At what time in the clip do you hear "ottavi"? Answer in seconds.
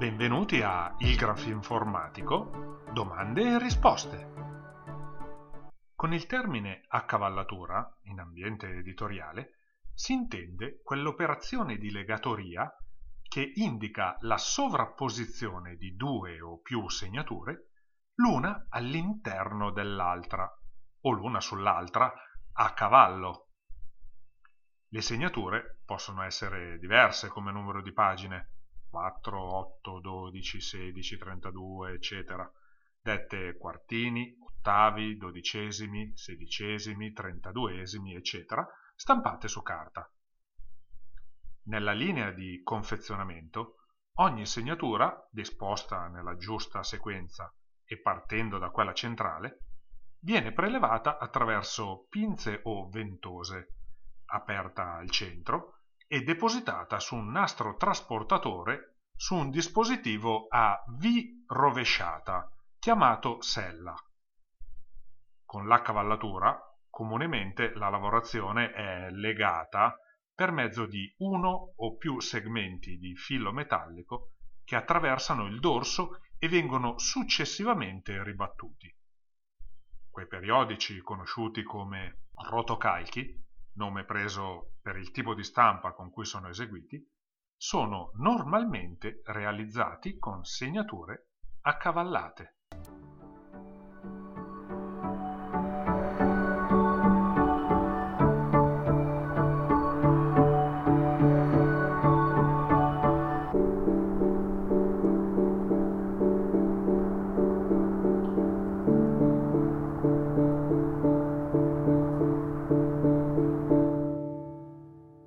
34.40-35.16